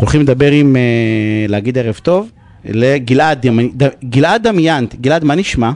אנחנו 0.00 0.08
הולכים 0.08 0.20
לדבר 0.20 0.50
עם, 0.50 0.76
אה, 0.76 0.80
להגיד 1.48 1.78
ערב 1.78 2.00
טוב, 2.02 2.30
לגלעד, 2.64 3.46
גלעד 4.04 4.48
דמיאנט. 4.48 4.94
גלעד, 4.94 5.24
מה 5.24 5.34
נשמע? 5.34 5.70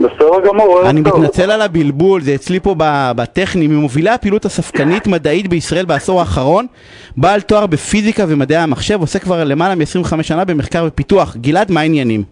בסדר 0.00 0.46
גמור, 0.46 0.82
אני. 0.90 1.00
מתנצל 1.00 1.50
על 1.50 1.62
הבלבול, 1.62 2.22
זה 2.22 2.34
אצלי 2.34 2.60
פה 2.60 2.74
בטכני, 3.16 3.66
ממובילי 3.66 4.10
הפעילות 4.10 4.44
הספקנית 4.44 5.06
מדעית 5.06 5.48
בישראל 5.48 5.84
בעשור 5.84 6.20
האחרון, 6.20 6.66
בעל 7.16 7.40
תואר 7.40 7.66
בפיזיקה 7.66 8.24
ומדעי 8.28 8.58
המחשב, 8.58 9.00
עושה 9.00 9.18
כבר 9.18 9.44
למעלה 9.44 9.74
מ-25 9.74 10.22
שנה 10.22 10.44
במחקר 10.44 10.84
ופיתוח. 10.88 11.36
גלעד, 11.36 11.70
מה 11.70 11.80
העניינים? 11.80 12.22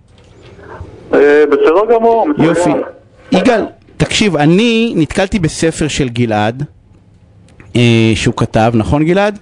אה, 1.14 1.44
בסדר 1.50 1.94
גמור. 1.94 2.26
יופי. 2.38 2.70
יגאל, 3.32 3.64
תקשיב, 3.96 4.36
אני 4.36 4.92
נתקלתי 4.96 5.38
בספר 5.38 5.88
של 5.88 6.08
גלעד, 6.08 6.64
אה, 7.76 8.12
שהוא 8.14 8.34
כתב, 8.36 8.72
נכון 8.74 9.04
גלעד? 9.04 9.38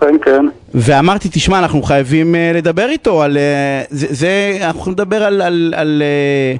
אכן 0.00 0.14
כן. 0.22 0.46
ואמרתי, 0.74 1.28
תשמע, 1.32 1.58
אנחנו 1.58 1.82
חייבים 1.82 2.34
uh, 2.34 2.56
לדבר 2.56 2.88
איתו 2.88 3.22
על... 3.22 3.36
Uh, 3.36 3.86
זה, 3.90 4.06
זה, 4.10 4.58
אנחנו 4.60 4.80
יכולים 4.80 4.98
לדבר 4.98 5.24
על, 5.24 5.42
על, 5.42 5.74
על, 5.76 6.02
uh, 6.56 6.58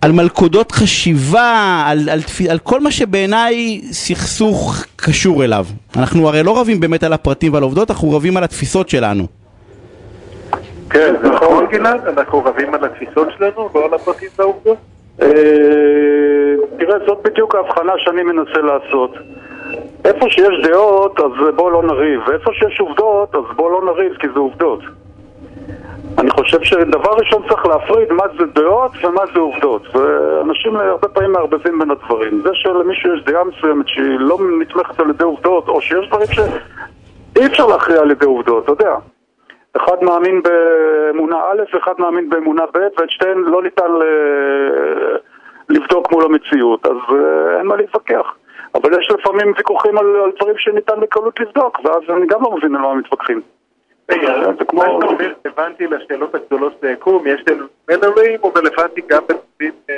על 0.00 0.12
מלכודות 0.12 0.72
חשיבה, 0.72 1.84
על, 1.86 2.08
על, 2.08 2.20
על 2.50 2.58
כל 2.58 2.80
מה 2.80 2.90
שבעיניי 2.90 3.80
סכסוך 3.90 4.84
קשור 4.96 5.44
אליו. 5.44 5.66
אנחנו 5.96 6.28
הרי 6.28 6.42
לא 6.42 6.60
רבים 6.60 6.80
באמת 6.80 7.02
על 7.02 7.12
הפרטים 7.12 7.52
ועל 7.52 7.62
העובדות, 7.62 7.90
אנחנו 7.90 8.16
רבים 8.16 8.36
על 8.36 8.44
התפיסות 8.44 8.88
שלנו. 8.88 9.26
כן, 10.90 11.14
זה 11.22 11.28
נכון. 11.28 11.66
גלעד? 11.70 12.00
אנחנו 12.06 12.44
רבים 12.44 12.74
על 12.74 12.84
התפיסות 12.84 13.28
שלנו, 13.38 13.68
לא 13.74 13.84
על 13.84 13.94
הפרטים 13.94 14.28
והעובדות? 14.38 14.76
אה, 15.22 15.28
תראה, 16.78 16.98
זאת 17.06 17.18
בדיוק 17.24 17.54
ההבחנה 17.54 17.92
שאני 17.96 18.22
מנסה 18.22 18.58
לעשות. 18.58 19.14
איפה 20.06 20.30
שיש 20.30 20.60
דעות, 20.62 21.20
אז 21.20 21.54
בואו 21.56 21.70
לא 21.70 21.82
נריב, 21.82 22.20
ואיפה 22.28 22.50
שיש 22.52 22.80
עובדות, 22.80 23.34
אז 23.34 23.56
בואו 23.56 23.70
לא 23.70 23.84
נריב, 23.84 24.14
כי 24.14 24.26
זה 24.34 24.38
עובדות. 24.38 24.80
אני 26.18 26.30
חושב 26.30 26.62
שדבר 26.62 27.10
ראשון 27.18 27.42
צריך 27.48 27.66
להפריד 27.66 28.12
מה 28.12 28.24
זה 28.38 28.44
דעות 28.46 28.90
ומה 29.04 29.22
זה 29.34 29.40
עובדות. 29.40 29.96
ואנשים 29.96 30.76
הרבה 30.76 31.08
פעמים 31.08 31.32
מערבבים 31.32 31.78
בין 31.78 31.90
הדברים. 31.90 32.40
זה 32.42 32.50
שלמישהו 32.52 33.14
יש 33.14 33.24
דעה 33.24 33.44
מסוימת 33.44 33.88
שהיא 33.88 34.16
לא 34.18 34.38
נתמכת 34.60 35.00
על 35.00 35.10
ידי 35.10 35.24
עובדות, 35.24 35.68
או 35.68 35.80
שיש 35.80 36.08
דברים 36.08 36.26
שאי 36.26 37.46
אפשר 37.46 37.66
להכריע 37.66 38.00
על 38.00 38.10
ידי 38.10 38.24
עובדות, 38.26 38.64
אתה 38.64 38.72
יודע. 38.72 38.94
אחד 39.76 39.96
מאמין 40.02 40.42
באמונה 40.42 41.36
א', 41.36 41.76
אחד 41.78 41.92
מאמין 41.98 42.30
באמונה 42.30 42.62
ב', 42.74 42.76
ואת 42.76 43.10
שתיהן 43.10 43.38
לא 43.38 43.62
ניתן 43.62 43.92
ל- 43.92 45.16
לבדוק 45.68 46.12
מול 46.12 46.24
המציאות, 46.24 46.86
אז 46.86 46.96
אה, 47.10 47.58
אין 47.58 47.66
מה 47.66 47.76
להתווכח. 47.76 48.34
אבל 48.76 49.00
יש 49.00 49.10
לפעמים 49.10 49.52
ויכוחים 49.56 49.98
על, 49.98 50.06
על 50.24 50.30
דברים 50.36 50.58
שניתן 50.58 51.00
בקלות 51.00 51.40
לבדוק, 51.40 51.80
ואז 51.84 52.02
אני 52.16 52.26
גם 52.26 52.42
לא 52.42 52.50
מבין 52.56 52.74
על 52.74 52.82
מה 52.82 52.94
מתווכחים. 52.94 53.40
זה 54.08 54.64
כמו... 54.68 54.80
מה 54.80 54.86
שאתה 54.86 55.06
אומר 55.06 55.32
רלוונטי 55.46 55.86
לשאלות 55.86 56.34
הגדולות 56.34 56.80
ביקום, 56.82 57.26
יש 57.26 57.42
לנו 57.50 57.66
מנורים, 57.88 58.40
הוא 58.40 58.52
רלוונטי 58.56 59.00
גם 59.06 59.22
בנושאים 59.28 59.72
אה, 59.90 59.94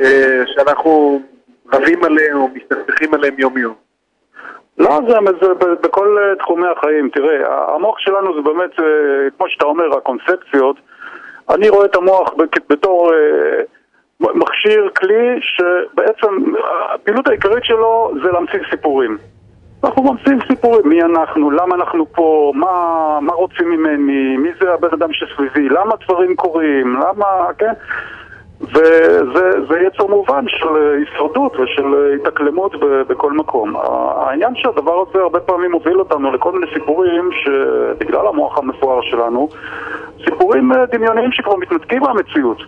אה, 0.00 0.42
שאנחנו 0.46 1.22
רבים 1.72 2.04
עליהם 2.04 2.36
או 2.36 2.48
מסתכסכים 2.48 3.14
עליהם 3.14 3.34
יום-יום. 3.38 3.74
לא, 4.78 5.00
זה, 5.08 5.14
זה 5.40 5.74
בכל 5.82 6.18
אה, 6.18 6.36
תחומי 6.36 6.66
החיים. 6.76 7.10
תראה, 7.10 7.74
המוח 7.74 7.98
שלנו 7.98 8.34
זה 8.34 8.40
באמת, 8.40 8.80
אה, 8.80 8.84
כמו 9.36 9.48
שאתה 9.48 9.64
אומר, 9.64 9.96
הקונספציות. 9.96 10.76
אני 11.50 11.68
רואה 11.68 11.84
את 11.84 11.96
המוח 11.96 12.34
בתור 12.68 13.14
אה, 13.14 13.62
מכשיר, 14.34 14.88
כלי, 14.96 15.40
שבעצם 15.40 16.54
הפעילות 16.94 17.28
העיקרית 17.28 17.64
שלו 17.64 18.12
זה 18.22 18.30
להמציא 18.32 18.58
סיפורים. 18.70 19.18
אנחנו 19.84 20.02
ממציאים 20.02 20.38
סיפורים, 20.46 20.88
מי 20.88 21.02
אנחנו, 21.02 21.50
למה 21.50 21.74
אנחנו 21.74 22.12
פה, 22.12 22.52
מה, 22.54 23.18
מה 23.20 23.32
רוצים 23.32 23.70
ממני, 23.70 24.36
מי 24.36 24.48
זה 24.60 24.74
הבן 24.74 24.88
אדם 24.92 25.12
שסביבי, 25.12 25.68
למה 25.68 25.94
דברים 26.06 26.36
קורים, 26.36 26.96
למה, 26.96 27.26
כן? 27.58 27.72
וזה 28.62 29.50
זה 29.68 29.80
יצר 29.86 30.06
מובן 30.06 30.44
של 30.48 30.68
הישרדות 30.76 31.56
ושל 31.56 32.16
התאקלמות 32.20 32.72
בכל 33.08 33.32
מקום. 33.32 33.76
העניין 34.16 34.54
שהדבר 34.56 35.04
הזה 35.08 35.18
הרבה 35.22 35.40
פעמים 35.40 35.70
מוביל 35.70 35.98
אותנו 35.98 36.32
לכל 36.32 36.52
מיני 36.52 36.66
סיפורים 36.74 37.30
שבגלל 37.32 38.26
המוח 38.26 38.58
המפואר 38.58 39.00
שלנו, 39.02 39.48
סיפורים 40.24 40.72
אה, 40.72 40.86
דמיוניים 40.86 41.32
שכבר 41.32 41.56
מתנתקים 41.56 42.02
מהמציאות. 42.02 42.62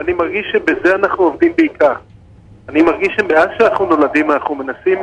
אני, 0.00 0.12
מרגיש, 0.12 0.46
שבזה 0.52 0.94
אנחנו 0.94 1.24
עובדים 1.24 1.52
בעיקר. 1.56 1.92
אני 2.68 2.82
מרגיש 2.82 3.16
שמאז 3.20 3.48
שאנחנו 3.58 3.86
נולדים 3.86 4.30
אנחנו 4.30 4.54
מנסים 4.54 4.98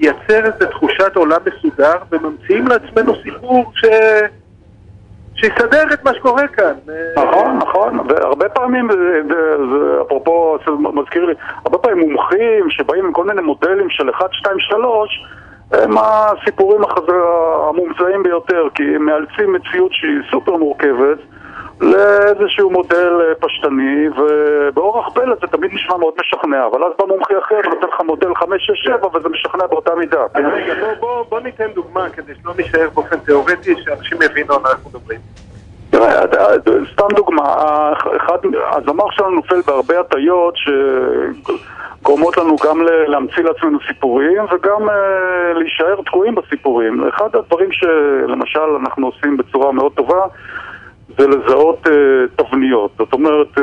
לייצר 0.00 0.44
איזו 0.46 0.66
תחושת 0.70 1.16
עולם 1.16 1.40
מסודר 1.46 1.94
וממציאים 2.12 2.66
לעצמנו 2.66 3.12
סיפור 3.22 3.72
ש... 3.74 3.84
שיסדר 5.34 5.82
את 5.94 6.04
מה 6.04 6.14
שקורה 6.14 6.48
כאן. 6.48 6.72
נכון, 7.16 7.56
נכון, 7.58 7.98
והרבה 8.08 8.48
פעמים, 8.48 8.88
זה- 9.28 10.02
אפרופו, 10.06 10.56
זה 10.66 10.72
מזכיר 10.72 11.24
לי, 11.24 11.34
הרבה 11.64 11.78
פעמים 11.78 12.10
מומחים 12.10 12.70
שבאים 12.70 13.06
עם 13.06 13.12
כל 13.12 13.24
מיני 13.24 13.40
מודלים 13.42 13.90
של 13.90 14.10
1, 14.10 14.26
2, 14.32 14.56
3 14.60 15.26
הם 15.72 15.94
הסיפורים 15.98 16.80
המומצאים 17.68 18.22
ביותר, 18.22 18.68
כי 18.74 18.82
הם 18.96 19.06
מאלצים 19.06 19.52
מציאות 19.52 19.92
שהיא 19.94 20.20
סופר 20.30 20.56
מורכבת 20.56 21.18
לאיזשהו 21.80 22.70
מודל 22.70 23.12
אה, 23.20 23.34
פשטני, 23.34 24.08
ובאורח 24.08 25.08
פלא 25.14 25.34
זה 25.40 25.46
תמיד 25.46 25.70
נשמע 25.74 25.96
מאוד 25.96 26.14
משכנע, 26.20 26.66
אבל 26.66 26.84
אז 26.84 26.92
בא 26.98 27.04
מומחי 27.06 27.34
אחר 27.38 27.60
ונותן 27.64 27.86
לך 27.88 28.00
מודל 28.00 28.34
5, 28.34 28.66
6, 28.66 28.84
7 28.84 29.16
וזה 29.16 29.28
משכנע 29.28 29.66
באותה 29.66 29.94
מידה. 29.94 30.22
אז 30.34 30.44
רגע, 30.52 30.74
בוא, 31.30 31.40
ניתן 31.40 31.66
דוגמה 31.74 32.08
כדי 32.10 32.32
שלא 32.42 32.52
נישאר 32.56 32.88
באופן 32.94 33.16
תיאורטי, 33.16 33.74
שאנשים 33.84 34.18
יבינו 34.22 34.54
על 34.54 34.60
מה 34.62 34.70
אנחנו 34.70 34.90
מדברים. 34.90 35.20
תראה, 35.90 36.24
אתה- 36.24 36.44
סתם 36.92 37.06
דוגמה, 37.16 37.44
אחד, 38.16 38.38
המוח 38.86 39.12
שלנו 39.12 39.30
נופל 39.30 39.60
בהרבה 39.66 40.00
הטיות 40.00 40.54
שגורמות 40.56 42.36
לנו 42.36 42.56
גם 42.64 42.82
להמציא 43.06 43.42
לעצמנו 43.42 43.78
סיפורים 43.88 44.42
וגם 44.52 44.90
אה, 44.90 44.94
להישאר 45.54 46.00
תקועים 46.06 46.34
בסיפורים. 46.34 47.08
אחד 47.08 47.36
הדברים 47.36 47.72
שלמשל 47.72 48.60
אנחנו 48.80 49.06
עושים 49.06 49.36
בצורה 49.36 49.72
מאוד 49.72 49.92
טובה 49.92 50.20
זה 51.18 51.28
לזהות 51.28 51.86
אה, 51.86 52.44
תבניות. 52.44 52.90
זאת 52.98 53.12
אומרת, 53.12 53.58
אה, 53.58 53.62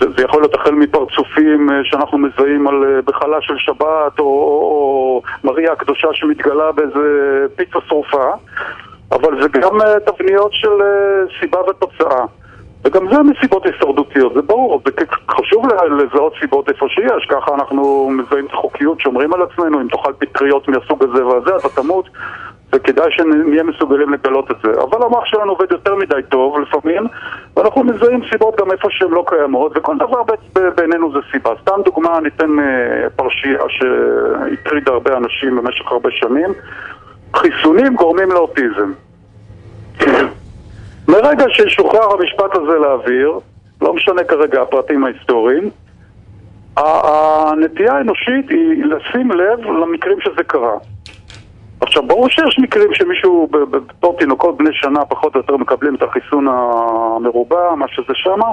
זה, 0.00 0.06
זה 0.16 0.24
יכול 0.24 0.40
להיות 0.40 0.54
החל 0.54 0.70
מפרצופים 0.70 1.70
אה, 1.70 1.80
שאנחנו 1.84 2.18
מזהים 2.18 2.68
על, 2.68 2.84
אה, 2.84 3.02
בחלה 3.02 3.36
של 3.40 3.54
שבת 3.58 4.18
או, 4.18 4.24
או, 4.24 4.24
או 4.24 5.22
מריה 5.44 5.72
הקדושה 5.72 6.08
שמתגלה 6.12 6.72
באיזה 6.72 7.46
פיצה 7.56 7.78
שרופה 7.88 8.30
אבל 9.12 9.42
זה 9.42 9.48
גם 9.48 9.80
אה, 9.80 10.00
תבניות 10.00 10.52
של 10.52 10.82
אה, 10.82 11.38
סיבה 11.40 11.58
ותוצאה. 11.70 12.24
וגם 12.84 13.08
זה 13.12 13.22
מסיבות 13.22 13.66
הישרדותיות, 13.66 14.34
זה 14.34 14.42
ברור, 14.42 14.82
זה 14.84 14.90
חשוב 15.30 15.66
לזהות 15.98 16.32
סיבות 16.40 16.68
איפה 16.68 16.86
שיש, 16.88 17.26
ככה 17.28 17.54
אנחנו 17.54 18.10
מזהים 18.10 18.46
את 18.46 18.52
החוקיות, 18.52 19.00
שומרים 19.00 19.34
על 19.34 19.42
עצמנו, 19.42 19.80
אם 19.80 19.88
תאכל 19.88 20.12
פטריות 20.18 20.68
מהסוג 20.68 21.04
הזה 21.04 21.26
והזה, 21.26 21.56
אתה 21.56 21.68
תמות, 21.82 22.08
וכדאי 22.72 23.10
שנהיה 23.10 23.62
מסוגלים 23.62 24.12
לגלות 24.12 24.50
את 24.50 24.56
זה. 24.62 24.70
אבל 24.82 25.02
המוח 25.02 25.24
שלנו 25.24 25.52
עובד 25.52 25.72
יותר 25.72 25.94
מדי 25.94 26.22
טוב 26.28 26.58
לפעמים, 26.60 27.02
ואנחנו 27.56 27.84
מזהים 27.84 28.20
סיבות 28.30 28.60
גם 28.60 28.70
איפה 28.72 28.88
שהן 28.90 29.10
לא 29.10 29.24
קיימות, 29.26 29.72
וכל 29.76 29.96
דבר 29.98 30.22
בעינינו 30.76 31.12
זה 31.12 31.18
סיבה. 31.32 31.50
סתם 31.62 31.80
דוגמה, 31.84 32.20
ניתן 32.20 32.58
אה, 32.58 33.10
פרשייה 33.16 33.62
שהטרידה 33.68 34.92
הרבה 34.92 35.16
אנשים 35.16 35.56
במשך 35.56 35.92
הרבה 35.92 36.10
שנים. 36.10 36.50
חיסונים 37.34 37.94
גורמים 37.94 38.30
לאוטיזם. 38.30 38.92
מרגע 41.08 41.44
שישוחרר 41.48 42.12
המשפט 42.12 42.54
הזה 42.56 42.78
לאוויר, 42.78 43.38
לא 43.80 43.94
משנה 43.94 44.24
כרגע 44.24 44.62
הפרטים 44.62 45.04
ההיסטוריים, 45.04 45.70
הנטייה 46.76 47.92
האנושית 47.92 48.50
היא 48.50 48.84
לשים 48.84 49.30
לב 49.30 49.60
למקרים 49.60 50.20
שזה 50.20 50.42
קרה. 50.46 50.76
עכשיו, 51.96 52.08
ברור 52.08 52.28
שיש 52.28 52.58
מקרים 52.58 52.94
שמישהו, 52.94 53.48
בתור 53.70 54.16
תינוקות 54.18 54.56
בני 54.56 54.70
שנה 54.72 55.04
פחות 55.04 55.34
או 55.34 55.40
יותר 55.40 55.56
מקבלים 55.56 55.94
את 55.94 56.02
החיסון 56.02 56.46
המרובע, 56.48 57.74
מה 57.74 57.88
שזה 57.88 58.12
שמה, 58.14 58.52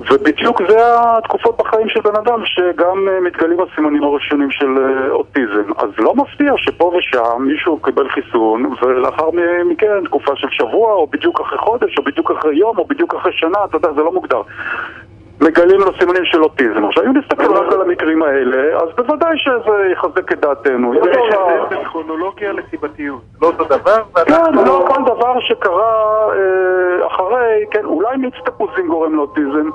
ובדיוק 0.00 0.62
זה 0.68 0.78
התקופות 0.82 1.56
בחיים 1.56 1.88
של 1.88 2.00
בן 2.00 2.16
אדם 2.16 2.42
שגם 2.44 3.08
אה, 3.08 3.20
מתגלים 3.20 3.58
הסימנים 3.60 4.02
הראשונים 4.02 4.50
של 4.50 4.66
אה, 4.78 5.10
אוטיזם. 5.10 5.72
אז 5.76 5.90
לא 5.98 6.14
מפתיע 6.14 6.52
שפה 6.56 6.92
ושם 6.98 7.42
מישהו 7.42 7.78
קיבל 7.78 8.08
חיסון 8.08 8.72
ולאחר 8.82 9.30
מכן 9.64 10.04
תקופה 10.04 10.32
של 10.36 10.48
שבוע 10.50 10.92
או 10.92 11.06
בדיוק 11.06 11.40
אחרי 11.40 11.58
חודש 11.58 11.98
או 11.98 12.02
בדיוק 12.02 12.30
אחרי 12.30 12.56
יום 12.56 12.78
או 12.78 12.84
בדיוק 12.84 13.14
אחרי 13.14 13.32
שנה, 13.32 13.58
אתה 13.64 13.76
יודע, 13.76 13.92
זה 13.92 14.00
לא 14.00 14.12
מוגדר. 14.12 14.42
מגלים 15.40 15.80
לו 15.80 15.92
סימנים 15.98 16.24
של 16.24 16.42
אוטיזם. 16.42 16.84
עכשיו, 16.84 17.04
אם 17.04 17.12
נסתכל 17.16 17.52
רק 17.54 17.72
על 17.72 17.80
המקרים 17.82 18.22
האלה, 18.22 18.76
אז 18.76 18.88
בוודאי 18.96 19.38
שזה 19.38 19.86
יחזק 19.92 20.32
את 20.32 20.40
דעתנו. 20.40 20.94
יש 20.94 21.00
יעזור 21.06 21.20
ל- 21.28 21.32
הבדל 21.60 21.76
בין 21.76 21.84
כרונולוגיה 21.84 22.52
לסיבתיות. 22.52 23.20
לא 23.42 23.46
אותו 23.46 23.64
דבר, 23.64 24.02
כן. 24.26 24.54
לא 24.66 24.84
כל 24.88 25.02
דבר 25.14 25.40
שקרה 25.40 25.92
אה, 26.32 27.06
אחרי, 27.06 27.64
כן, 27.70 27.84
אולי 27.84 28.16
מיץ 28.16 28.34
תפוזים 28.44 28.88
גורם 28.88 29.16
לאוטיזם, 29.16 29.70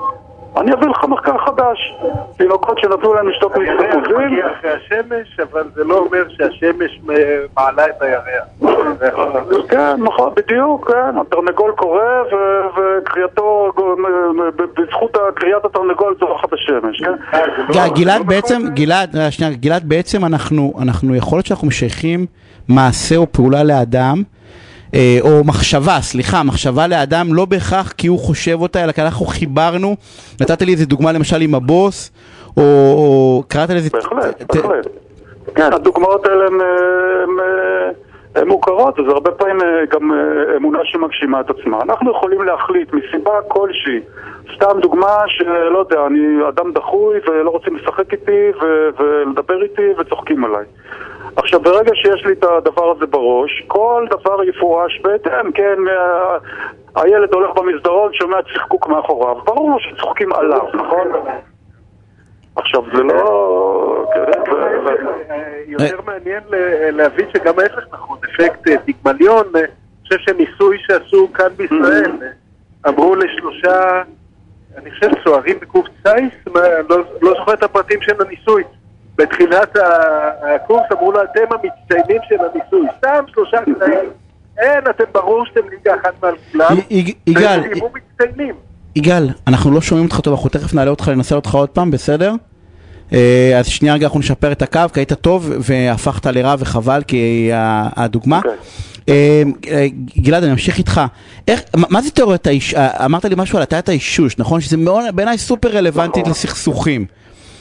אני 0.56 0.72
אביא 0.74 0.86
לך 0.88 1.04
מחקר 1.04 1.38
חדש. 1.38 1.94
תינוקות 2.36 2.78
שנתנו 2.78 3.14
להם 3.14 3.28
לשתות 3.28 3.52
הירח 3.54 3.80
מסתפוזים, 3.80 4.26
מגיע 4.32 4.46
אחרי 4.58 4.70
השמש, 4.70 5.40
אבל 5.40 5.62
זה 5.74 5.84
לא 5.84 5.98
אומר 5.98 6.22
שהשמש 6.28 7.00
מעלה 7.56 7.86
את 7.86 8.02
הירח. 8.02 8.44
כן, 9.68 9.96
נכון, 10.02 10.32
בדיוק, 10.36 10.90
כן, 10.92 11.18
התרנגול 11.20 11.72
קורא 11.76 12.00
וקריאתו, 12.76 13.72
בזכות 14.76 15.16
קריאת 15.34 15.64
התרנגול 15.64 16.14
צורחת 16.20 16.48
השמש, 16.52 17.02
כן? 17.02 17.12
ג- 17.72 17.94
גלעד 17.94 18.26
בעצם, 18.26 18.62
גלעד, 18.74 19.16
רגע, 19.16 19.30
שנייה, 19.30 19.52
גלעד 19.52 19.88
בעצם 19.88 20.24
אנחנו, 20.24 20.72
אנחנו 20.82 21.14
יכול 21.14 21.36
להיות 21.36 21.46
שאנחנו 21.46 21.66
משייכים 21.68 22.26
מעשה 22.68 23.16
או 23.16 23.32
פעולה 23.32 23.64
לאדם, 23.64 24.16
אה, 24.18 24.35
או 25.20 25.44
מחשבה, 25.44 25.98
סליחה, 26.00 26.42
מחשבה 26.42 26.86
לאדם 26.86 27.26
לא 27.34 27.44
בהכרח 27.44 27.92
כי 27.92 28.06
הוא 28.06 28.18
חושב 28.18 28.58
אותה, 28.60 28.84
אלא 28.84 28.92
כי 28.92 29.02
אנחנו 29.02 29.26
חיברנו, 29.26 29.96
נתת 30.40 30.62
לי 30.62 30.72
איזה 30.72 30.86
דוגמה 30.86 31.12
למשל 31.12 31.40
עם 31.40 31.54
הבוס, 31.54 32.10
או, 32.56 32.62
או 32.62 33.42
קראת 33.48 33.70
לזה... 33.70 33.90
בהחלט, 33.92 34.42
ת- 34.42 34.56
בהחלט. 34.56 34.86
כן, 35.54 35.72
הדוגמאות 35.72 36.26
האלה 36.26 36.46
הן, 36.46 36.60
אה, 36.60 37.90
אה, 38.36 38.44
מוכרות, 38.44 38.98
אז 38.98 39.04
הרבה 39.08 39.30
פעמים 39.30 39.60
אה, 39.60 39.66
גם 39.90 40.12
אה, 40.12 40.56
אמונה 40.56 40.78
שמגשימה 40.84 41.40
את 41.40 41.50
עצמה. 41.50 41.78
אנחנו 41.82 42.10
יכולים 42.10 42.42
להחליט 42.42 42.88
מסיבה 42.92 43.30
כלשהי, 43.48 44.00
סתם 44.56 44.80
דוגמה 44.82 45.16
שלא 45.28 45.78
יודע, 45.78 46.06
אני 46.06 46.48
אדם 46.48 46.72
דחוי 46.72 47.16
ולא 47.28 47.50
רוצים 47.50 47.76
לשחק 47.76 48.12
איתי 48.12 48.50
ו- 48.62 48.88
ולדבר 49.02 49.62
איתי 49.62 49.82
וצוחקים 49.98 50.44
עליי. 50.44 50.64
עכשיו, 51.36 51.60
ברגע 51.60 51.92
שיש 51.94 52.26
לי 52.26 52.32
את 52.32 52.44
הדבר 52.44 52.90
הזה 52.96 53.06
בראש, 53.06 53.64
כל 53.66 54.06
דבר 54.10 54.44
יפורש 54.44 55.00
בהתאם, 55.02 55.52
כן, 55.52 55.78
אה, 55.88 56.38
הילד 57.02 57.34
הולך 57.34 57.50
במסדרון, 57.56 58.12
שומע 58.14 58.36
צחקוק 58.54 58.88
מאחוריו, 58.88 59.34
ברור 59.44 59.70
לו 59.70 59.80
שצוחקים 59.80 60.32
עליו, 60.32 60.66
נכון? 60.74 61.08
עכשיו, 62.56 62.82
זה 62.94 63.02
לא... 63.02 64.04
כן, 64.14 64.52
אה, 65.30 65.60
יותר 65.66 66.00
מעניין 66.06 66.42
להבין 66.92 67.26
שגם 67.32 67.58
ההפך 67.58 67.84
נכון, 67.92 68.18
אפקט 68.24 68.68
אה, 68.68 68.78
פיגמליון, 68.84 69.46
אה, 69.56 69.60
אני 69.60 69.68
חושב 70.02 70.18
שניסוי 70.18 70.78
שעשו 70.86 71.32
כאן 71.32 71.48
בישראל, 71.56 72.12
אה, 72.22 72.28
אמרו 72.88 73.16
לשלושה, 73.16 74.02
אני 74.76 74.90
חושב 74.90 75.10
צוערים 75.24 75.60
בקורס 75.60 75.90
טיס, 76.02 76.54
לא 76.88 76.98
לא 77.22 77.34
זוכר 77.38 77.54
את 77.54 77.62
הפרטים 77.62 78.02
של 78.02 78.22
הניסוי. 78.22 78.62
בתחילת 79.18 79.76
הקורס 80.54 80.82
אמרו 80.92 81.12
לו, 81.12 81.20
אתם 81.24 81.40
המצטיינים 81.50 82.22
של 82.28 82.34
הניסוי. 82.40 82.86
סתם 82.98 83.24
שלושה 83.34 83.56
קטעים. 83.60 84.10
אין, 84.58 84.80
אתם 84.90 85.04
ברור 85.12 85.44
שאתם 85.46 85.68
ליגה 85.70 85.94
אחת 86.02 86.22
מעל 86.22 86.34
כולם. 86.52 86.76
יגאל. 87.26 87.60
יגאל, 88.96 89.28
אנחנו 89.46 89.70
לא 89.70 89.80
שומעים 89.80 90.06
אותך 90.06 90.20
טוב, 90.20 90.34
אנחנו 90.34 90.50
תכף 90.50 90.74
נעלה 90.74 90.90
אותך, 90.90 91.08
ננסה 91.08 91.34
אותך 91.34 91.54
עוד 91.54 91.68
פעם, 91.68 91.90
בסדר? 91.90 92.34
אה, 93.12 93.58
אז 93.58 93.66
שנייה 93.66 93.94
רגע 93.94 94.06
אנחנו 94.06 94.20
נשפר 94.20 94.52
את 94.52 94.62
הקו, 94.62 94.80
כי 94.94 95.00
היית 95.00 95.12
טוב 95.12 95.50
והפכת 95.60 96.26
לרע 96.26 96.54
וחבל, 96.58 97.02
כי 97.06 97.50
הדוגמה. 97.52 98.36
אוקיי. 98.38 98.52
אה, 99.08 99.42
אה, 99.70 99.86
גלעד, 100.18 100.42
אני 100.42 100.52
אמשיך 100.52 100.78
איתך. 100.78 101.00
איך, 101.48 101.60
מה- 101.76 102.02
זה 102.02 102.10
תיאוריית 102.10 102.46
האיש... 102.46 102.74
אמרת 102.74 103.24
לי 103.24 103.34
משהו 103.38 103.56
על 103.56 103.62
הטיית 103.62 103.88
האישוש, 103.88 104.38
נכון? 104.38 104.60
שזה 104.60 104.76
בעיניי 105.14 105.38
סופר 105.38 105.68
רלוונטית 105.68 106.20
נכון. 106.20 106.30
לסכסוכים. 106.30 107.06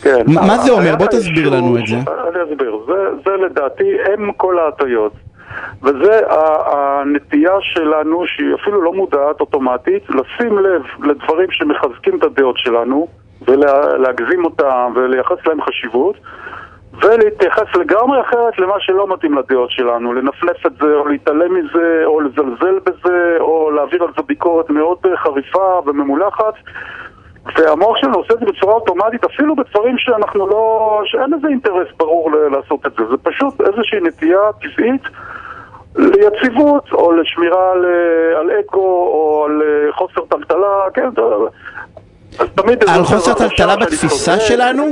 כן. 0.01 0.23
מה- 0.27 0.57
זה 0.57 0.71
אומר? 0.71 0.83
היה 0.83 0.95
בוא 0.95 1.07
תסביר 1.07 1.49
לנו 1.49 1.77
את 1.77 1.87
זה. 1.87 1.95
אני 1.95 2.53
אסביר. 2.53 2.77
זה, 2.87 2.93
זה 3.25 3.31
לדעתי 3.45 3.91
הם 4.13 4.31
כל 4.31 4.59
ההטיות. 4.59 5.13
וזה 5.83 6.21
הנטייה 6.65 7.53
שלנו, 7.61 8.27
שהיא 8.27 8.55
אפילו 8.61 8.81
לא 8.81 8.93
מודעת 8.93 9.39
אוטומטית, 9.41 10.03
לשים 10.09 10.59
לב 10.59 10.81
לדברים 11.03 11.51
שמחזקים 11.51 12.17
את 12.17 12.23
הדעות 12.23 12.57
שלנו, 12.57 13.07
ולהגזים 13.47 14.45
אותם 14.45 14.91
ולייחס 14.95 15.37
להם 15.47 15.61
חשיבות, 15.61 16.15
ולהתייחס 17.03 17.75
לגמרי 17.79 18.21
אחרת 18.21 18.59
למה 18.59 18.73
שלא 18.79 19.07
מתאים 19.13 19.37
לדעות 19.37 19.71
שלנו, 19.71 20.13
לנפנף 20.13 20.65
את 20.65 20.71
זה, 20.81 20.93
או 20.95 21.07
להתעלם 21.07 21.53
מזה, 21.55 22.01
או 22.05 22.21
לזלזל 22.21 22.79
בזה, 22.85 23.37
או 23.39 23.71
להעביר 23.71 24.03
על 24.03 24.09
זה 24.17 24.23
ביקורת 24.27 24.69
מאוד 24.69 24.97
אה, 25.05 25.17
חריפה 25.17 25.81
וממולחת. 25.85 26.53
והמוח 27.57 27.97
שלנו 27.97 28.17
עושה 28.17 28.33
את 28.33 28.39
זה 28.39 28.45
בצורה 28.45 28.73
אוטומטית, 28.73 29.23
אפילו 29.23 29.55
בדברים 29.55 29.97
שאנחנו 29.97 30.47
לא... 30.47 31.01
שאין 31.05 31.33
איזה 31.33 31.47
אינטרס 31.47 31.87
ברור 31.97 32.31
לעשות 32.51 32.87
את 32.87 32.91
זה. 32.97 33.03
זה 33.11 33.17
פשוט 33.23 33.61
איזושהי 33.61 33.99
נטייה 34.01 34.39
טבעית 34.61 35.01
ליציבות, 35.95 36.91
או 36.91 37.11
לשמירה 37.11 37.71
על, 37.71 37.85
על 38.39 38.59
אקו, 38.59 38.79
או 38.79 39.45
על 39.45 39.61
אה, 39.61 39.93
חוסר 39.93 40.21
טלטלה, 40.29 40.67
כן, 40.93 41.09
אז 42.39 42.47
תמיד... 42.55 42.83
על 42.87 43.03
חוסר 43.03 43.33
טלטלה 43.33 43.75
בתפיסה. 43.75 44.39
שלנו? 44.39 44.83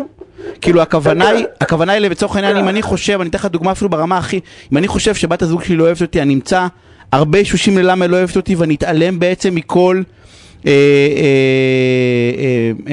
כאילו 0.61 0.81
הכוונה 0.81 1.25
כן, 1.25 1.35
היא, 1.35 1.45
כן. 1.45 1.51
הכוונה 1.61 1.93
היא 1.93 2.09
לצורך 2.09 2.35
העניין, 2.35 2.57
אם 2.57 2.69
אני 2.69 2.81
חושב, 2.81 3.21
אני 3.21 3.29
אתן 3.29 3.37
לך 3.37 3.45
דוגמה 3.45 3.71
אפילו 3.71 3.89
ברמה 3.89 4.17
הכי, 4.17 4.39
אם 4.71 4.77
אני 4.77 4.87
חושב 4.87 5.13
שבת 5.13 5.41
הזוג 5.41 5.63
שלי 5.63 5.75
לא 5.75 5.83
אוהבת 5.83 6.01
אותי, 6.01 6.21
אני 6.21 6.33
אמצא 6.33 6.67
הרבה 7.11 7.37
אישושים 7.37 7.77
ללמה 7.77 8.05
היא 8.05 8.11
לא 8.11 8.17
אוהבת 8.17 8.35
אותי 8.35 8.55
ואני 8.55 8.75
אתעלם 8.75 9.19
בעצם 9.19 9.55
מכל 9.55 9.95
אה, 9.97 10.01
אה, 10.01 10.03
אה, 10.03 10.07
אה, 10.07 10.22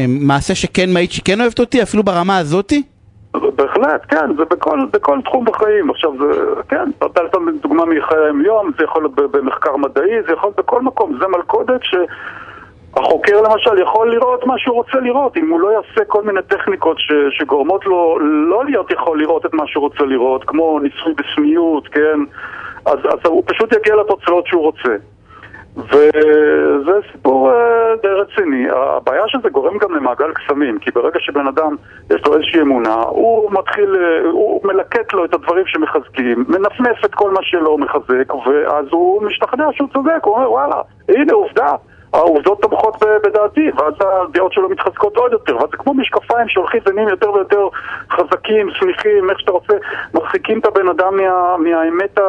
מעשה 0.08 0.54
שכן 0.54 0.92
מעיד 0.92 1.10
שהיא 1.10 1.24
כן 1.24 1.40
אוהבת 1.40 1.60
אותי, 1.60 1.82
אפילו 1.82 2.02
ברמה 2.02 2.38
הזאתי? 2.38 2.82
בהחלט, 3.32 4.02
כן, 4.08 4.36
זה 4.36 4.44
בכל, 4.44 4.80
בכל 4.92 5.18
תחום 5.24 5.44
בחיים. 5.44 5.90
עכשיו, 5.90 6.12
זה, 6.18 6.42
כן, 6.68 6.90
אתה 6.98 7.22
נתת 7.22 7.62
דוגמה 7.62 7.84
מחיי 7.84 8.18
היום, 8.44 8.70
זה 8.78 8.84
יכול 8.84 9.02
להיות 9.02 9.32
במחקר 9.32 9.76
מדעי, 9.76 10.22
זה 10.26 10.32
יכול 10.32 10.48
להיות 10.48 10.58
בכל 10.58 10.82
מקום. 10.82 11.18
זה 11.20 11.26
מלכודת 11.26 11.80
שהחוקר 11.82 13.40
למשל 13.40 13.78
יכול 13.82 14.14
לראות 14.14 14.46
מה 14.46 14.58
שהוא 14.58 14.74
רוצה 14.74 15.00
לראות. 15.00 15.36
אם 15.36 15.50
הוא 15.50 15.60
לא 15.60 15.68
יעשה 15.72 16.04
כל 16.04 16.22
מיני 16.22 16.40
טכניקות 16.48 16.98
ש, 16.98 17.12
שגורמות 17.30 17.86
לו 17.86 18.18
לא 18.20 18.64
להיות 18.64 18.90
יכול 18.90 19.20
לראות 19.20 19.46
את 19.46 19.54
מה 19.54 19.66
שהוא 19.66 19.82
רוצה 19.82 20.04
לראות, 20.04 20.44
כמו 20.44 20.78
ניסוי 20.78 21.14
בסמיות, 21.14 21.88
כן, 21.88 22.20
אז, 22.86 22.98
אז 23.04 23.18
הוא 23.26 23.42
פשוט 23.46 23.72
יגיע 23.72 23.96
לתוצאות 23.96 24.46
שהוא 24.46 24.62
רוצה. 24.62 24.96
וזה 25.88 26.92
סיפור 27.12 27.50
אה, 27.50 27.96
די 28.02 28.08
רציני. 28.08 28.66
הבעיה 28.70 29.22
שזה 29.26 29.48
גורם 29.48 29.78
גם 29.78 29.94
למעגל 29.94 30.32
קסמים, 30.32 30.78
כי 30.78 30.90
ברגע 30.90 31.18
שבן 31.20 31.46
אדם 31.46 31.76
יש 32.10 32.26
לו 32.26 32.34
איזושהי 32.34 32.60
אמונה, 32.60 32.94
הוא 32.94 33.50
מתחיל, 33.52 33.96
אה, 33.96 34.30
הוא 34.30 34.60
מלקט 34.64 35.12
לו 35.12 35.24
את 35.24 35.34
הדברים 35.34 35.66
שמחזקים, 35.66 36.44
מנפנף 36.48 37.04
את 37.04 37.14
כל 37.14 37.30
מה 37.30 37.40
שלא 37.42 37.78
מחזק, 37.78 38.34
ואז 38.46 38.86
הוא 38.90 39.22
משתכנע 39.22 39.64
שהוא 39.72 39.88
צודק, 39.92 40.20
הוא 40.24 40.34
אומר 40.34 40.50
וואלה, 40.50 40.80
הנה 41.08 41.32
עובדה. 41.32 41.72
העובדות 42.12 42.62
תומכות 42.62 42.96
בדעתי, 43.24 43.70
ואז 43.76 43.94
הדעות 44.00 44.52
שלו 44.52 44.68
מתחזקות 44.68 45.16
עוד 45.16 45.32
יותר, 45.32 45.56
ואז 45.56 45.68
זה 45.70 45.76
כמו 45.76 45.94
משקפיים 45.94 46.48
שהולכים 46.48 46.80
ונהיים 46.86 47.08
יותר 47.08 47.32
ויותר 47.32 47.68
חזקים, 48.10 48.70
שמחים, 48.72 49.30
איך 49.30 49.40
שאתה 49.40 49.52
רוצה, 49.52 49.72
מרחיקים 50.14 50.58
את 50.58 50.66
הבן 50.66 50.88
אדם 50.88 51.16
מה, 51.16 51.56
מהאמת, 51.56 52.18
ה, 52.18 52.22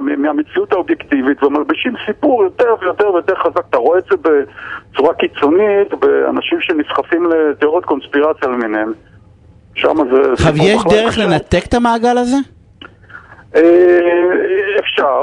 מה- 0.00 0.16
מהמציאות 0.16 0.72
האובייקטיבית, 0.72 1.42
ומלבישים 1.44 1.92
סיפור 2.06 2.44
יותר 2.44 2.74
ויותר 2.80 3.12
ויותר 3.12 3.34
חזק. 3.34 3.62
אתה 3.70 3.76
רואה 3.78 3.98
את 3.98 4.04
זה 4.10 4.16
בצורה 4.16 5.14
קיצונית, 5.14 5.94
באנשים 6.00 6.60
שנסחפים 6.60 7.26
לתיאוריות 7.26 7.84
קונספירציה 7.84 8.48
למיניהם. 8.48 8.92
שם 9.74 9.94
זה... 10.12 10.32
עכשיו, 10.32 10.52
יש 10.56 10.82
דרך 10.90 11.12
קשה. 11.12 11.26
לנתק 11.26 11.66
את 11.68 11.74
המעגל 11.74 12.18
הזה? 12.18 12.36
אה, 13.56 14.78
אפשר, 14.80 15.22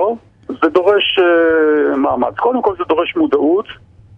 זה 0.50 0.70
דורש 0.70 1.20
אה, 1.20 1.98
מאמץ. 1.98 2.34
קודם 2.38 2.62
כל 2.62 2.74
זה 2.78 2.84
דורש 2.88 3.16
מודעות, 3.16 3.66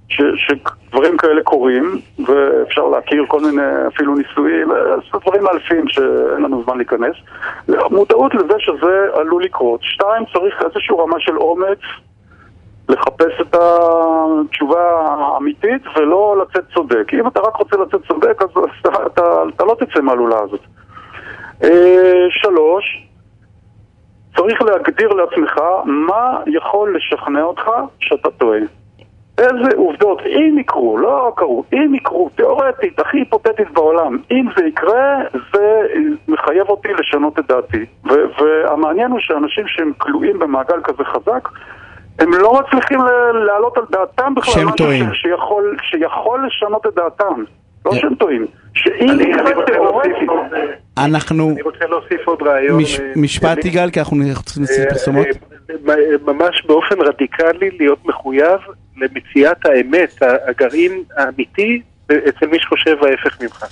ש, 0.10 0.22
שדברים 0.36 1.18
כאלה 1.18 1.44
קורים, 1.44 2.00
ואפשר 2.26 2.88
להכיר 2.88 3.26
כל 3.28 3.40
מיני 3.40 3.88
אפילו 3.88 4.16
ניסויים, 4.16 4.72
אה, 4.72 5.20
דברים 5.20 5.44
מאלפים 5.44 5.88
שאין 5.88 6.44
לנו 6.44 6.64
זמן 6.64 6.78
להיכנס. 6.78 7.16
מודעות 7.92 8.36
לזה 8.36 8.54
שזה 8.60 9.08
עלול 9.14 9.44
לקרות. 9.44 9.80
שתיים, 9.84 10.24
צריך 10.34 10.62
איזושהי 10.62 10.96
רמה 11.00 11.20
של 11.20 11.38
אומץ 11.38 11.80
לחפש 12.90 13.42
את 13.42 13.56
התשובה 13.56 14.82
האמיתית 15.10 15.82
ולא 15.96 16.36
לצאת 16.42 16.64
צודק. 16.74 17.14
אם 17.14 17.28
אתה 17.28 17.40
רק 17.40 17.56
רוצה 17.56 17.78
לצאת 17.78 18.02
צודק, 18.08 18.42
אז 18.42 18.50
אתה, 18.82 18.90
אתה, 19.06 19.44
אתה 19.56 19.64
לא 19.66 19.76
תצא 19.80 20.02
מהלולה 20.02 20.40
הזאת. 20.40 20.62
אה, 21.64 22.26
שלוש, 22.30 23.08
צריך 24.38 24.62
להגדיר 24.62 25.10
לעצמך 25.14 25.60
מה 25.86 26.40
יכול 26.48 26.98
לשכנע 26.98 27.42
אותך 27.42 27.72
שאתה 28.00 28.32
טועה. 28.32 28.60
איזה 29.38 29.70
עובדות, 29.77 30.22
אם 30.25 30.58
יקרו, 30.60 30.98
לא 30.98 31.34
קרו, 31.36 31.63
אם 31.74 31.96
יקרו, 31.96 32.29
תיאורטית, 32.36 33.00
הכי 33.00 33.17
היפותטית 33.17 33.72
בעולם, 33.74 34.17
אם 34.32 34.46
זה 34.58 34.65
יקרה, 34.65 35.17
זה 35.53 35.82
מחייב 36.27 36.70
אותי 36.70 36.88
לשנות 37.00 37.39
את 37.39 37.48
דעתי. 37.48 37.86
ו- 38.06 38.41
והמעניין 38.44 39.12
הוא 39.12 39.20
שאנשים 39.20 39.63
שהם 39.67 39.91
כלואים 39.98 40.39
במעגל 40.39 40.82
כזה 40.84 41.03
חזק, 41.03 41.50
הם 42.20 42.32
לא 42.34 42.60
מצליחים 42.62 43.00
להעלות 43.48 43.77
על 43.77 43.84
דעתם 43.91 44.36
בכלל 44.36 44.53
שהם 44.53 44.72
טועים. 44.72 45.13
שיכול, 45.13 45.77
שיכול 45.82 46.48
לשנות 46.48 46.86
את 46.88 46.96
דעתם. 46.96 47.44
לא. 47.86 47.91
שהם 47.96 48.15
טועים. 48.15 48.46
שאם 48.74 49.20
יקרה 49.22 49.65
תיאורטית... 49.65 50.13
אה, 50.98 51.06
אנחנו... 51.06 51.50
אני 51.50 51.62
רוצה 51.62 51.86
להוסיף 51.86 52.27
עוד 52.27 52.41
רעיון. 52.44 52.82
מש- 52.82 53.00
אה, 53.00 53.12
משפט. 53.15 53.65
יגאל, 53.65 53.89
כי 53.89 54.00
אנחנו 54.00 54.17
צריכים 54.46 54.63
לצאת 54.63 54.79
אה, 54.86 54.89
פרסומות. 54.89 55.27
ממש 56.26 56.66
באופן 56.68 56.96
רדיקלי 57.02 57.70
להיות 57.80 58.06
מחויב 58.06 58.60
למציאת 58.98 59.66
האמת, 59.66 60.18
הגרעין 60.48 61.04
האמיתי 61.18 61.82
אצל 62.06 62.46
מי 62.52 62.58
שחושב 62.60 63.04
ההפך 63.04 63.42
ממך. 63.42 63.66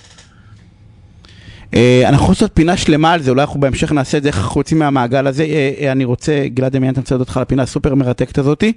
אה, 1.76 2.02
אנחנו 2.04 2.16
יכולים 2.16 2.32
לעשות 2.32 2.52
פינה 2.54 2.78
שלמה 2.78 3.14
על 3.14 3.22
זה, 3.22 3.32
אולי 3.32 3.42
אנחנו 3.42 3.60
בהמשך 3.60 3.92
נעשה 3.92 4.18
את 4.18 4.24
זה, 4.24 4.30
איך 4.30 4.38
אנחנו 4.38 4.62
יוצאים 4.62 4.80
מהמעגל 4.80 5.28
הזה. 5.28 5.44
אה, 5.44 5.72
אה, 5.82 5.92
אני 5.92 6.06
רוצה, 6.06 6.46
גלעד 6.48 6.72
דמיין, 6.72 6.94
אני 6.94 7.00
רוצה 7.02 7.16
להודות 7.16 7.30
לך 7.30 7.38
על 7.38 7.44
הפינה 7.44 7.64
הסופר 7.64 7.96
מרתקת 7.96 8.38
הזאתי. 8.38 8.74